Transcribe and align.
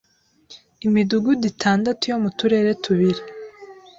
Imidugudu 0.87 1.43
itandatu 1.53 2.03
yo 2.11 2.17
mu 2.23 2.29
turere 2.37 2.71
tubiri 2.83 3.21